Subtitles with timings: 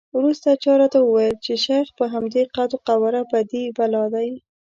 [0.17, 4.29] وروسته چا راته وویل چې شیخ په همدې قد وقواره بدي بلا دی.